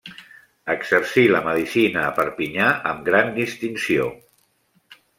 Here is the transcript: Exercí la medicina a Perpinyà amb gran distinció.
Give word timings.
Exercí 0.75 1.25
la 1.35 1.41
medicina 1.49 2.01
a 2.05 2.15
Perpinyà 2.21 2.73
amb 2.95 3.07
gran 3.13 3.33
distinció. 3.39 4.13